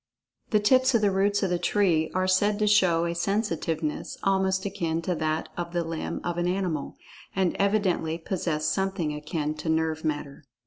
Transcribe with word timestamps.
The 0.49 0.59
tips 0.59 0.95
of 0.95 1.01
the 1.01 1.11
roots 1.11 1.43
of 1.43 1.51
the 1.51 1.59
tree 1.59 2.09
are 2.15 2.27
said 2.27 2.57
to 2.57 2.65
show 2.65 3.05
a 3.05 3.13
sensitiveness 3.13 4.17
almost 4.23 4.65
akin 4.65 4.99
to 5.03 5.13
that 5.13 5.49
of 5.55 5.73
the 5.73 5.83
limb 5.83 6.21
of 6.23 6.39
an 6.39 6.47
animal, 6.47 6.95
and 7.35 7.55
evidently 7.59 8.17
possess 8.17 8.65
something 8.65 9.13
akin 9.13 9.53
to 9.57 9.69
nerve 9.69 10.03
matter. 10.03 10.45